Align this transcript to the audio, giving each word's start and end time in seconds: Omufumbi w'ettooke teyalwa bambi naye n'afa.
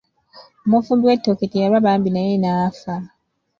Omufumbi 0.65 1.05
w'ettooke 1.09 1.45
teyalwa 1.51 1.85
bambi 1.85 2.09
naye 2.11 2.33
n'afa. 2.39 2.95